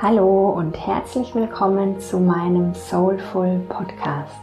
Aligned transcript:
Hallo 0.00 0.50
und 0.50 0.76
herzlich 0.86 1.34
willkommen 1.34 1.98
zu 1.98 2.20
meinem 2.20 2.72
Soulful 2.72 3.58
Podcast. 3.68 4.38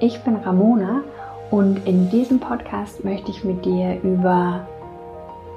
Ich 0.00 0.24
bin 0.24 0.36
Ramona 0.36 1.02
und 1.50 1.86
in 1.86 2.08
diesem 2.08 2.40
Podcast 2.40 3.04
möchte 3.04 3.30
ich 3.30 3.44
mit 3.44 3.62
dir 3.62 4.00
über 4.02 4.66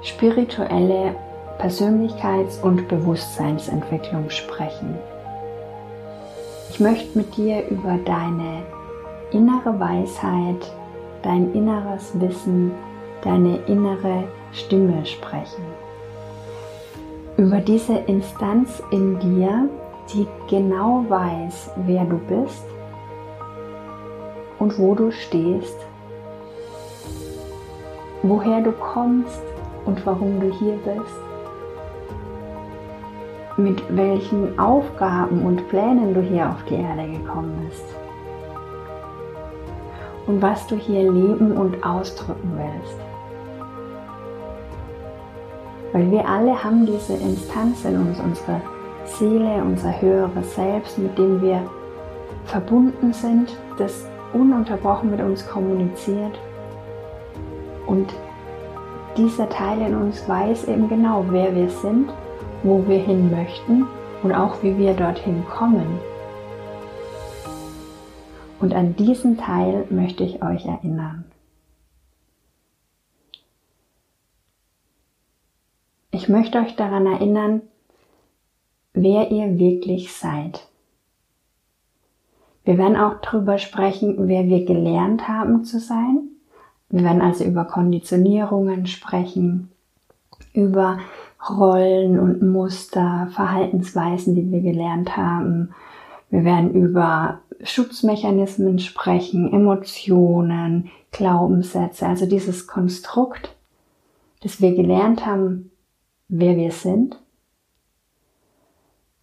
spirituelle 0.02 1.14
Persönlichkeits- 1.58 2.60
und 2.60 2.86
Bewusstseinsentwicklung 2.88 4.28
sprechen. 4.28 4.94
Ich 6.68 6.78
möchte 6.78 7.16
mit 7.16 7.34
dir 7.34 7.66
über 7.68 7.96
deine 8.04 8.60
innere 9.32 9.80
Weisheit, 9.80 10.70
dein 11.22 11.54
inneres 11.54 12.10
Wissen, 12.20 12.72
deine 13.22 13.56
innere 13.68 14.24
Stimme 14.52 15.06
sprechen 15.06 15.64
über 17.36 17.60
diese 17.60 17.94
Instanz 18.06 18.82
in 18.90 19.18
dir, 19.18 19.68
die 20.12 20.26
genau 20.48 21.04
weiß, 21.08 21.70
wer 21.84 22.04
du 22.04 22.16
bist 22.16 22.64
und 24.58 24.78
wo 24.78 24.94
du 24.94 25.10
stehst, 25.10 25.76
woher 28.22 28.62
du 28.62 28.72
kommst 28.72 29.42
und 29.84 30.04
warum 30.06 30.40
du 30.40 30.50
hier 30.58 30.78
bist, 30.84 31.20
mit 33.58 33.82
welchen 33.94 34.58
Aufgaben 34.58 35.44
und 35.44 35.68
Plänen 35.68 36.14
du 36.14 36.22
hier 36.22 36.48
auf 36.48 36.62
die 36.68 36.74
Erde 36.74 37.06
gekommen 37.18 37.68
bist 37.68 37.84
und 40.26 40.40
was 40.40 40.66
du 40.66 40.76
hier 40.76 41.10
leben 41.10 41.52
und 41.52 41.84
ausdrücken 41.84 42.52
willst. 42.56 43.15
Weil 45.96 46.10
wir 46.10 46.28
alle 46.28 46.62
haben 46.62 46.84
diese 46.84 47.14
Instanz 47.14 47.86
in 47.86 47.96
uns, 47.96 48.20
unsere 48.20 48.60
Seele, 49.06 49.64
unser 49.64 49.98
höheres 49.98 50.54
Selbst, 50.54 50.98
mit 50.98 51.16
dem 51.16 51.40
wir 51.40 51.62
verbunden 52.44 53.14
sind, 53.14 53.56
das 53.78 54.06
ununterbrochen 54.34 55.10
mit 55.10 55.22
uns 55.22 55.48
kommuniziert. 55.48 56.38
Und 57.86 58.12
dieser 59.16 59.48
Teil 59.48 59.80
in 59.80 59.94
uns 59.94 60.28
weiß 60.28 60.68
eben 60.68 60.86
genau, 60.90 61.24
wer 61.30 61.54
wir 61.54 61.70
sind, 61.70 62.10
wo 62.62 62.86
wir 62.86 62.98
hin 62.98 63.30
möchten 63.30 63.86
und 64.22 64.34
auch 64.34 64.62
wie 64.62 64.76
wir 64.76 64.92
dorthin 64.92 65.46
kommen. 65.48 65.98
Und 68.60 68.74
an 68.74 68.94
diesen 68.96 69.38
Teil 69.38 69.86
möchte 69.88 70.24
ich 70.24 70.42
euch 70.42 70.66
erinnern. 70.66 71.24
Ich 76.16 76.30
möchte 76.30 76.58
euch 76.58 76.74
daran 76.76 77.04
erinnern, 77.04 77.60
wer 78.94 79.30
ihr 79.30 79.58
wirklich 79.58 80.14
seid. 80.14 80.66
Wir 82.64 82.78
werden 82.78 82.96
auch 82.96 83.20
darüber 83.20 83.58
sprechen, 83.58 84.26
wer 84.26 84.46
wir 84.46 84.64
gelernt 84.64 85.28
haben 85.28 85.66
zu 85.66 85.78
sein. 85.78 86.28
Wir 86.88 87.04
werden 87.04 87.20
also 87.20 87.44
über 87.44 87.66
Konditionierungen 87.66 88.86
sprechen, 88.86 89.70
über 90.54 91.00
Rollen 91.50 92.18
und 92.18 92.40
Muster, 92.40 93.28
Verhaltensweisen, 93.32 94.34
die 94.34 94.50
wir 94.50 94.62
gelernt 94.62 95.18
haben. 95.18 95.74
Wir 96.30 96.44
werden 96.44 96.72
über 96.72 97.40
Schutzmechanismen 97.62 98.78
sprechen, 98.78 99.52
Emotionen, 99.52 100.90
Glaubenssätze, 101.10 102.06
also 102.06 102.24
dieses 102.24 102.66
Konstrukt, 102.66 103.54
das 104.40 104.62
wir 104.62 104.74
gelernt 104.74 105.26
haben, 105.26 105.70
wer 106.28 106.56
wir 106.56 106.70
sind. 106.70 107.20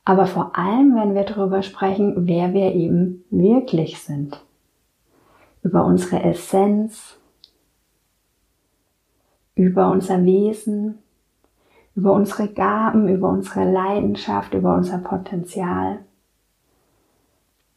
Aber 0.05 0.25
vor 0.25 0.57
allem 0.57 0.95
werden 0.95 1.15
wir 1.15 1.23
darüber 1.23 1.61
sprechen, 1.63 2.27
wer 2.27 2.53
wir 2.53 2.73
eben 2.73 3.23
wirklich 3.29 4.01
sind. 4.01 4.43
Über 5.61 5.85
unsere 5.85 6.21
Essenz, 6.23 7.17
über 9.55 9.91
unser 9.91 10.25
Wesen, 10.25 10.99
über 11.95 12.13
unsere 12.13 12.47
Gaben, 12.49 13.07
über 13.07 13.29
unsere 13.29 13.71
Leidenschaft, 13.71 14.53
über 14.53 14.75
unser 14.75 14.97
Potenzial, 14.97 15.99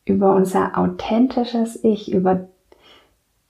über 0.04 0.34
unser 0.34 0.76
authentisches 0.78 1.84
Ich, 1.84 2.12
über 2.12 2.48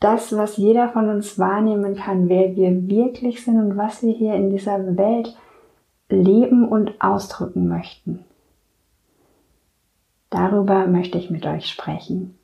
das, 0.00 0.36
was 0.36 0.58
jeder 0.58 0.90
von 0.90 1.08
uns 1.08 1.38
wahrnehmen 1.38 1.96
kann, 1.96 2.28
wer 2.28 2.56
wir 2.56 2.88
wirklich 2.88 3.42
sind 3.42 3.58
und 3.58 3.76
was 3.78 4.02
wir 4.02 4.12
hier 4.12 4.34
in 4.34 4.50
dieser 4.50 4.96
Welt 4.96 5.34
leben 6.08 6.68
und 6.68 7.00
ausdrücken 7.00 7.68
möchten. 7.68 8.24
Darüber 10.30 10.86
möchte 10.86 11.18
ich 11.18 11.30
mit 11.30 11.46
euch 11.46 11.68
sprechen. 11.68 12.36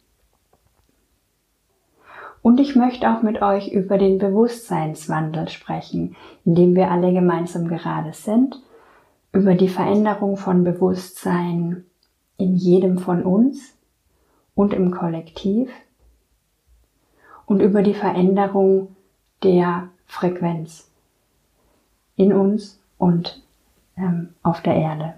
Und 2.42 2.58
ich 2.58 2.74
möchte 2.74 3.08
auch 3.08 3.22
mit 3.22 3.40
euch 3.40 3.68
über 3.68 3.98
den 3.98 4.18
Bewusstseinswandel 4.18 5.48
sprechen, 5.48 6.16
in 6.44 6.56
dem 6.56 6.74
wir 6.74 6.90
alle 6.90 7.12
gemeinsam 7.12 7.68
gerade 7.68 8.12
sind, 8.12 8.60
über 9.32 9.54
die 9.54 9.68
Veränderung 9.68 10.36
von 10.36 10.64
Bewusstsein 10.64 11.84
in 12.36 12.56
jedem 12.56 12.98
von 12.98 13.22
uns 13.22 13.76
und 14.54 14.74
im 14.74 14.90
Kollektiv 14.90 15.70
und 17.46 17.60
über 17.60 17.82
die 17.82 17.94
Veränderung 17.94 18.96
der 19.42 19.88
Frequenz 20.06 20.90
in 22.16 22.32
uns 22.32 22.80
und 22.98 23.42
ähm, 23.96 24.34
auf 24.42 24.62
der 24.62 24.74
Erde. 24.74 25.14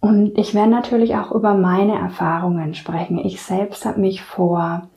Und 0.00 0.38
ich 0.38 0.54
werde 0.54 0.70
natürlich 0.70 1.16
auch 1.16 1.32
über 1.32 1.54
meine 1.54 1.98
Erfahrungen 1.98 2.74
sprechen. 2.74 3.18
Ich 3.18 3.42
selbst 3.42 3.84
habe 3.84 4.00
mich 4.00 4.22
vor 4.22 4.88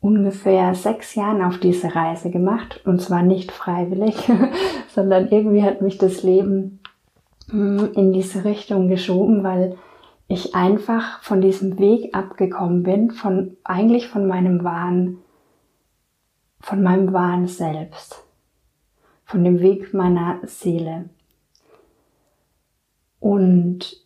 ungefähr 0.00 0.74
sechs 0.74 1.14
Jahren 1.14 1.42
auf 1.42 1.58
diese 1.58 1.94
Reise 1.94 2.30
gemacht 2.30 2.80
und 2.84 3.00
zwar 3.00 3.22
nicht 3.22 3.50
freiwillig, 3.50 4.30
sondern 4.88 5.28
irgendwie 5.28 5.62
hat 5.62 5.80
mich 5.80 5.98
das 5.98 6.22
Leben 6.22 6.80
hm, 7.50 7.90
in 7.94 8.12
diese 8.12 8.44
Richtung 8.44 8.88
geschoben, 8.88 9.42
weil 9.42 9.76
ich 10.28 10.54
einfach 10.54 11.22
von 11.22 11.40
diesem 11.40 11.78
Weg 11.78 12.14
abgekommen 12.14 12.82
bin, 12.82 13.10
von 13.10 13.56
eigentlich 13.64 14.08
von 14.08 14.26
meinem 14.26 14.64
wahren, 14.64 15.18
von 16.60 16.82
meinem 16.82 17.12
wahren 17.12 17.46
Selbst 17.46 18.24
von 19.32 19.44
dem 19.44 19.60
Weg 19.60 19.94
meiner 19.94 20.40
Seele. 20.44 21.06
Und 23.18 23.96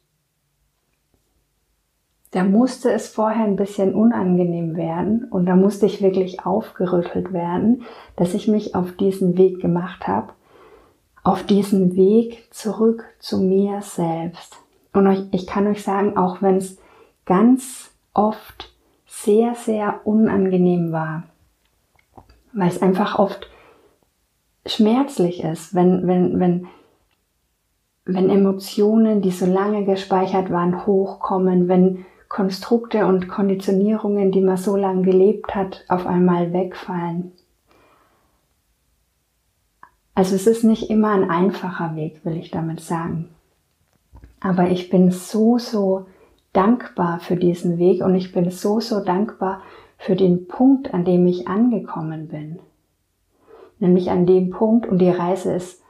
da 2.31 2.45
musste 2.45 2.93
es 2.93 3.09
vorher 3.09 3.45
ein 3.45 3.57
bisschen 3.57 3.93
unangenehm 3.93 4.77
werden 4.77 5.25
und 5.25 5.47
da 5.47 5.57
musste 5.57 5.87
ich 5.87 6.01
wirklich 6.01 6.47
aufgerüttelt 6.47 7.33
werden, 7.33 7.83
dass 8.15 8.35
ich 8.35 8.47
mich 8.47 8.77
auf 8.77 8.93
diesen 8.93 9.37
Weg 9.37 9.61
gemacht 9.61 10.07
habe, 10.07 10.33
auf 11.25 11.43
diesen 11.43 11.97
Weg 11.97 12.47
zurück 12.55 13.05
zu 13.19 13.41
mir 13.41 13.83
selbst. 13.83 14.59
Und 14.93 15.29
ich 15.33 15.49
kann 15.49 15.67
euch 15.67 15.83
sagen, 15.83 16.17
auch 16.17 16.41
wenn 16.41 16.59
es 16.59 16.79
ganz 17.25 17.91
oft 18.15 18.73
sehr, 19.09 19.57
sehr 19.57 20.03
unangenehm 20.05 20.93
war, 20.93 21.25
weil 22.53 22.69
es 22.69 22.81
einfach 22.81 23.19
oft 23.19 23.49
schmerzlich 24.67 25.43
ist, 25.43 25.75
wenn, 25.75 26.07
wenn, 26.07 26.41
wenn, 26.41 26.67
wenn 28.05 28.31
Emotionen, 28.31 29.23
die 29.23 29.31
so 29.31 29.47
lange 29.47 29.85
gespeichert 29.85 30.51
waren, 30.51 30.87
hochkommen, 30.87 31.69
wenn 31.69 32.05
Konstrukte 32.29 33.07
und 33.07 33.29
Konditionierungen, 33.29 34.33
die 34.33 34.41
man 34.41 34.57
so 34.57 34.77
lange 34.77 35.03
gelebt 35.03 35.55
hat, 35.55 35.85
auf 35.89 36.07
einmal 36.07 36.53
wegfallen. 36.53 37.33
Also 40.15 40.35
es 40.35 40.47
ist 40.47 40.65
nicht 40.65 40.91
immer 40.91 41.11
ein 41.11 41.31
einfacher 41.31 41.95
Weg, 41.95 42.25
will 42.25 42.37
ich 42.37 42.51
damit 42.51 42.81
sagen. 42.81 43.29
Aber 44.41 44.71
ich 44.71 44.91
bin 44.91 45.11
so, 45.11 45.59
so 45.59 46.07
dankbar 46.53 47.21
für 47.21 47.37
diesen 47.37 47.79
Weg 47.79 48.03
und 48.03 48.15
ich 48.15 48.33
bin 48.33 48.51
so, 48.51 48.81
so 48.81 49.05
dankbar 49.05 49.63
für 49.99 50.17
den 50.17 50.49
Punkt, 50.49 50.95
an 50.95 51.05
dem 51.05 51.27
ich 51.27 51.49
angekommen 51.49 52.29
bin 52.29 52.59
nämlich 53.79 54.11
an 54.11 54.27
dem 54.27 54.51
Punkt 54.51 54.87
und 54.87 54.99
die 54.99 55.11
Reise 55.11 55.53
ist 55.53 55.83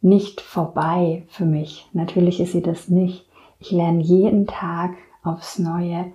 nicht 0.00 0.40
vorbei 0.40 1.24
für 1.28 1.44
mich. 1.44 1.88
Natürlich 1.92 2.40
ist 2.40 2.52
sie 2.52 2.62
das 2.62 2.88
nicht. 2.88 3.26
Ich 3.58 3.70
lerne 3.70 4.02
jeden 4.02 4.46
Tag 4.46 4.94
aufs 5.22 5.58
Neue 5.58 6.12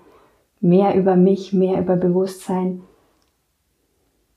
mehr 0.61 0.95
über 0.95 1.15
mich, 1.15 1.53
mehr 1.53 1.79
über 1.79 1.95
Bewusstsein, 1.95 2.83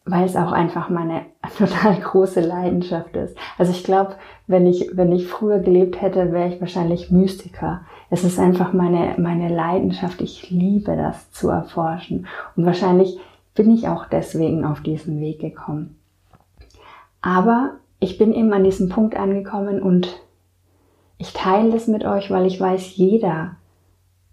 weil 0.06 0.24
es 0.24 0.36
auch 0.36 0.52
einfach 0.52 0.88
meine 0.90 1.22
total 1.58 1.96
große 1.96 2.40
Leidenschaft 2.40 3.14
ist. 3.16 3.36
Also 3.58 3.72
ich 3.72 3.84
glaube, 3.84 4.16
wenn 4.46 4.66
ich, 4.66 4.90
wenn 4.94 5.12
ich 5.12 5.26
früher 5.28 5.60
gelebt 5.60 6.00
hätte, 6.00 6.32
wäre 6.32 6.48
ich 6.48 6.60
wahrscheinlich 6.60 7.10
Mystiker. 7.10 7.82
Es 8.10 8.24
ist 8.24 8.38
einfach 8.38 8.72
meine, 8.72 9.14
meine 9.18 9.54
Leidenschaft. 9.54 10.20
Ich 10.20 10.50
liebe 10.50 10.96
das 10.96 11.30
zu 11.30 11.48
erforschen. 11.48 12.26
Und 12.56 12.66
wahrscheinlich 12.66 13.18
bin 13.54 13.70
ich 13.70 13.88
auch 13.88 14.06
deswegen 14.06 14.64
auf 14.64 14.80
diesen 14.80 15.20
Weg 15.20 15.40
gekommen. 15.40 15.96
Aber 17.26 17.76
ich 18.00 18.18
bin 18.18 18.34
eben 18.34 18.52
an 18.52 18.64
diesem 18.64 18.90
Punkt 18.90 19.16
angekommen 19.16 19.80
und 19.80 20.20
ich 21.16 21.32
teile 21.32 21.70
das 21.70 21.88
mit 21.88 22.04
euch, 22.04 22.30
weil 22.30 22.44
ich 22.44 22.60
weiß, 22.60 22.96
jeder 22.96 23.56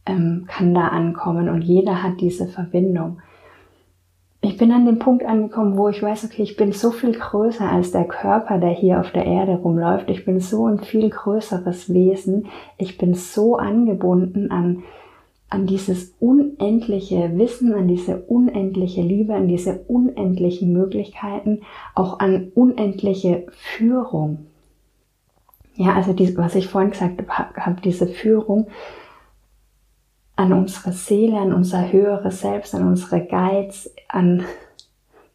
ähm, 0.05 0.43
kann 0.49 0.73
da 0.73 0.89
ankommen 0.89 1.47
und 1.47 1.61
jeder 1.61 2.03
hat 2.03 2.19
diese 2.19 2.47
Verbindung. 2.47 3.19
Ich 4.41 4.57
bin 4.57 4.73
an 4.73 4.85
dem 4.85 4.99
Punkt 4.99 5.23
angekommen, 5.23 5.77
wo 5.77 5.88
ich 5.88 6.03
weiß, 6.03 6.25
okay, 6.25 6.41
ich 6.41 6.57
bin 6.57 6.73
so 6.73 6.91
viel 6.91 7.17
größer 7.17 7.71
als 7.71 7.93
der 7.93 8.03
Körper, 8.03 8.57
der 8.57 8.71
hier 8.71 8.99
auf 8.99 9.11
der 9.11 9.25
Erde 9.25 9.53
rumläuft. 9.53 10.09
Ich 10.09 10.25
bin 10.25 10.41
so 10.41 10.65
ein 10.65 10.79
viel 10.79 11.09
größeres 11.09 11.93
Wesen. 11.93 12.47
Ich 12.77 12.97
bin 12.97 13.13
so 13.13 13.55
angebunden 13.55 14.51
an, 14.51 14.83
an 15.51 15.68
dieses 15.68 16.15
unendliche 16.21 17.38
Wissen, 17.38 17.74
an 17.74 17.89
diese 17.89 18.21
unendliche 18.21 19.01
Liebe, 19.01 19.36
an 19.36 19.50
diese 19.50 19.80
unendlichen 19.88 20.71
Möglichkeiten, 20.71 21.62
auch 21.94 22.19
an 22.19 22.51
unendliche 22.56 23.45
Führung. 23.51 24.45
Ja, 25.75 25.94
also 25.94 26.13
die, 26.13 26.38
was 26.38 26.56
ich 26.56 26.68
vorhin 26.68 26.92
gesagt 26.92 27.21
habe, 27.30 27.81
diese 27.81 28.07
Führung 28.07 28.68
an 30.38 30.53
unsere 30.53 30.94
Seele, 30.94 31.38
an 31.38 31.51
unser 31.51 31.92
höheres 31.92 32.39
Selbst, 32.39 32.74
an 32.74 32.88
unsere 32.88 33.19
Guides, 33.19 33.94
an 34.07 34.45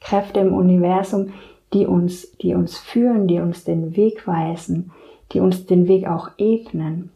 Kräfte 0.00 0.40
im 0.40 0.54
Universum, 0.54 1.34
die 1.74 1.84
uns, 1.84 2.32
die 2.38 2.54
uns 2.54 2.78
führen, 2.78 3.28
die 3.28 3.40
uns 3.40 3.64
den 3.64 3.96
Weg 3.96 4.26
weisen, 4.26 4.92
die 5.32 5.40
uns 5.40 5.66
den 5.66 5.88
Weg 5.88 6.08
auch 6.08 6.30
ebnen. 6.38 7.10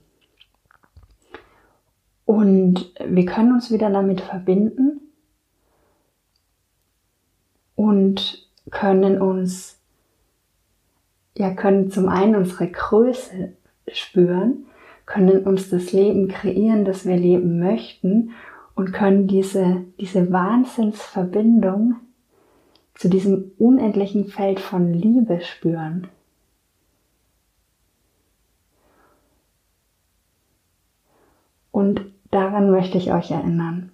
Und 2.31 2.93
wir 3.05 3.27
können 3.27 3.55
uns 3.55 3.73
wieder 3.73 3.91
damit 3.91 4.21
verbinden 4.21 5.01
und 7.75 8.49
können 8.71 9.21
uns 9.21 9.81
ja, 11.37 11.53
können 11.53 11.91
zum 11.91 12.09
einen 12.09 12.37
unsere 12.37 12.69
Größe 12.71 13.55
spüren, 13.91 14.67
können 15.07 15.43
uns 15.45 15.71
das 15.71 15.91
Leben 15.91 16.29
kreieren, 16.29 16.85
das 16.85 17.05
wir 17.05 17.17
leben 17.17 17.59
möchten 17.59 18.31
und 18.77 18.93
können 18.93 19.27
diese, 19.27 19.83
diese 19.99 20.31
Wahnsinnsverbindung 20.31 21.97
zu 22.95 23.09
diesem 23.09 23.51
unendlichen 23.59 24.29
Feld 24.29 24.61
von 24.61 24.93
Liebe 24.93 25.41
spüren. 25.41 26.07
Und 31.73 32.03
daran 32.31 32.71
möchte 32.71 32.99
ich 32.99 33.13
euch 33.13 33.31
erinnern. 33.31 33.91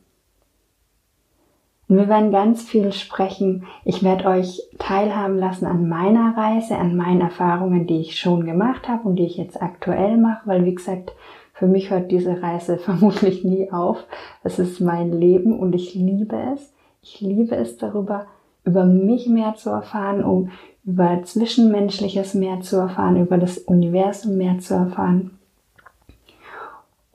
Und 1.88 1.98
wir 1.98 2.08
werden 2.08 2.32
ganz 2.32 2.62
viel 2.62 2.92
sprechen. 2.92 3.64
Ich 3.84 4.02
werde 4.02 4.26
euch 4.26 4.60
teilhaben 4.78 5.38
lassen 5.38 5.66
an 5.66 5.88
meiner 5.88 6.36
Reise, 6.36 6.76
an 6.76 6.96
meinen 6.96 7.20
Erfahrungen, 7.20 7.86
die 7.86 8.00
ich 8.00 8.18
schon 8.18 8.44
gemacht 8.44 8.88
habe 8.88 9.08
und 9.08 9.16
die 9.16 9.26
ich 9.26 9.36
jetzt 9.36 9.62
aktuell 9.62 10.16
mache, 10.16 10.46
weil 10.46 10.64
wie 10.64 10.74
gesagt, 10.74 11.12
für 11.54 11.66
mich 11.66 11.90
hört 11.90 12.10
diese 12.10 12.42
Reise 12.42 12.76
vermutlich 12.78 13.44
nie 13.44 13.70
auf. 13.70 14.04
Es 14.42 14.58
ist 14.58 14.80
mein 14.80 15.12
Leben 15.12 15.58
und 15.58 15.74
ich 15.74 15.94
liebe 15.94 16.36
es. 16.54 16.72
Ich 17.02 17.20
liebe 17.20 17.54
es 17.54 17.76
darüber, 17.76 18.26
über 18.64 18.84
mich 18.84 19.28
mehr 19.28 19.54
zu 19.54 19.70
erfahren, 19.70 20.24
um 20.24 20.50
über 20.84 21.22
Zwischenmenschliches 21.22 22.34
mehr 22.34 22.60
zu 22.60 22.76
erfahren, 22.76 23.16
über 23.16 23.38
das 23.38 23.58
Universum 23.58 24.36
mehr 24.36 24.58
zu 24.58 24.74
erfahren. 24.74 25.35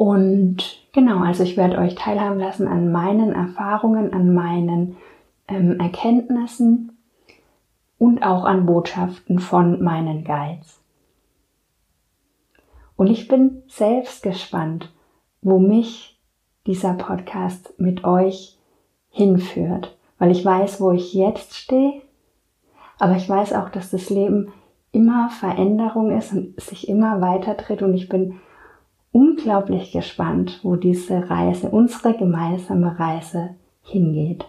Und 0.01 0.81
genau, 0.93 1.19
also 1.19 1.43
ich 1.43 1.57
werde 1.57 1.77
euch 1.77 1.93
teilhaben 1.93 2.39
lassen 2.39 2.67
an 2.67 2.91
meinen 2.91 3.33
Erfahrungen, 3.33 4.13
an 4.13 4.33
meinen 4.33 4.97
ähm, 5.47 5.79
Erkenntnissen 5.79 6.97
und 7.99 8.23
auch 8.23 8.45
an 8.45 8.65
Botschaften 8.65 9.37
von 9.37 9.83
meinen 9.83 10.23
Guides. 10.23 10.81
Und 12.95 13.11
ich 13.11 13.27
bin 13.27 13.61
selbst 13.67 14.23
gespannt, 14.23 14.91
wo 15.43 15.59
mich 15.59 16.19
dieser 16.65 16.95
Podcast 16.95 17.79
mit 17.79 18.03
euch 18.03 18.57
hinführt, 19.11 19.95
weil 20.17 20.31
ich 20.31 20.43
weiß, 20.43 20.81
wo 20.81 20.89
ich 20.89 21.13
jetzt 21.13 21.53
stehe, 21.53 22.01
aber 22.97 23.17
ich 23.17 23.29
weiß 23.29 23.53
auch, 23.53 23.69
dass 23.69 23.91
das 23.91 24.09
Leben 24.09 24.51
immer 24.91 25.29
Veränderung 25.29 26.17
ist 26.17 26.33
und 26.33 26.59
sich 26.59 26.87
immer 26.89 27.21
weiter 27.21 27.53
dreht 27.53 27.83
und 27.83 27.93
ich 27.93 28.09
bin 28.09 28.39
unglaublich 29.11 29.91
gespannt, 29.91 30.59
wo 30.63 30.75
diese 30.75 31.29
Reise, 31.29 31.69
unsere 31.69 32.17
gemeinsame 32.17 32.99
Reise 32.99 33.55
hingeht. 33.83 34.45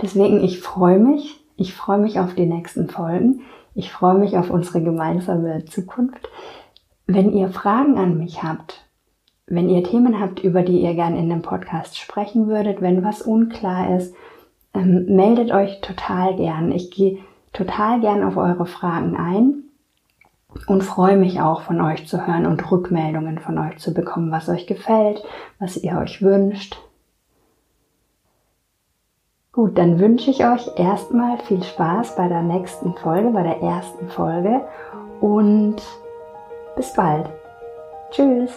Deswegen, 0.00 0.42
ich 0.42 0.60
freue 0.60 0.98
mich, 0.98 1.40
ich 1.56 1.74
freue 1.74 1.98
mich 1.98 2.20
auf 2.20 2.34
die 2.34 2.46
nächsten 2.46 2.88
Folgen, 2.88 3.40
ich 3.74 3.90
freue 3.90 4.18
mich 4.18 4.36
auf 4.36 4.50
unsere 4.50 4.82
gemeinsame 4.82 5.64
Zukunft. 5.64 6.28
Wenn 7.06 7.32
ihr 7.32 7.48
Fragen 7.48 7.96
an 7.96 8.18
mich 8.18 8.42
habt, 8.42 8.84
wenn 9.46 9.68
ihr 9.70 9.82
Themen 9.82 10.20
habt, 10.20 10.44
über 10.44 10.62
die 10.62 10.82
ihr 10.82 10.94
gern 10.94 11.16
in 11.16 11.28
dem 11.30 11.42
Podcast 11.42 11.96
sprechen 11.96 12.48
würdet, 12.48 12.82
wenn 12.82 13.02
was 13.02 13.22
unklar 13.22 13.96
ist, 13.96 14.14
ähm, 14.74 15.06
meldet 15.08 15.52
euch 15.52 15.80
total 15.80 16.36
gern. 16.36 16.70
Ich 16.70 16.90
gehe 16.90 17.18
total 17.52 18.00
gern 18.00 18.22
auf 18.22 18.36
eure 18.36 18.66
Fragen 18.66 19.16
ein 19.16 19.57
und 20.66 20.82
freue 20.82 21.16
mich 21.16 21.40
auch 21.40 21.62
von 21.62 21.80
euch 21.80 22.06
zu 22.06 22.26
hören 22.26 22.46
und 22.46 22.70
Rückmeldungen 22.70 23.38
von 23.38 23.58
euch 23.58 23.78
zu 23.78 23.92
bekommen, 23.92 24.30
was 24.30 24.48
euch 24.48 24.66
gefällt, 24.66 25.22
was 25.58 25.76
ihr 25.76 25.98
euch 25.98 26.22
wünscht. 26.22 26.78
Gut, 29.52 29.76
dann 29.76 29.98
wünsche 29.98 30.30
ich 30.30 30.44
euch 30.44 30.70
erstmal 30.76 31.38
viel 31.38 31.62
Spaß 31.62 32.16
bei 32.16 32.28
der 32.28 32.42
nächsten 32.42 32.94
Folge, 32.94 33.30
bei 33.30 33.42
der 33.42 33.60
ersten 33.60 34.08
Folge 34.08 34.60
und 35.20 35.76
bis 36.76 36.92
bald. 36.92 37.28
Tschüss. 38.10 38.52